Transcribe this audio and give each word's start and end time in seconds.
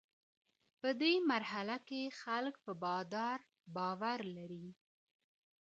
په 0.79 0.89
دې 1.01 1.13
مرحله 1.31 1.75
کي 1.87 2.01
خلګ 2.21 2.55
په 2.65 2.71
بادار 2.83 3.39
باور 3.75 4.19
لري. 4.37 4.67